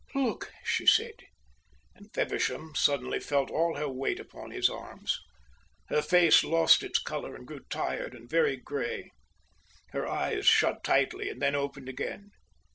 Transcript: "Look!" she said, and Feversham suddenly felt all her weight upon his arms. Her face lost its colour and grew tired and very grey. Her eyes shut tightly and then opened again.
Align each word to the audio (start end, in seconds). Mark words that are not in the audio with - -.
"Look!" 0.15 0.51
she 0.63 0.87
said, 0.87 1.13
and 1.93 2.11
Feversham 2.11 2.73
suddenly 2.73 3.19
felt 3.19 3.51
all 3.51 3.75
her 3.75 3.87
weight 3.87 4.19
upon 4.19 4.49
his 4.49 4.67
arms. 4.67 5.19
Her 5.89 6.01
face 6.01 6.43
lost 6.43 6.81
its 6.81 6.97
colour 6.97 7.35
and 7.35 7.45
grew 7.45 7.65
tired 7.69 8.15
and 8.15 8.27
very 8.27 8.57
grey. 8.57 9.11
Her 9.91 10.07
eyes 10.07 10.47
shut 10.47 10.83
tightly 10.83 11.29
and 11.29 11.39
then 11.39 11.53
opened 11.53 11.87
again. 11.87 12.31